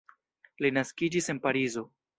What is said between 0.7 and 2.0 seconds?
naskiĝis en Parizo.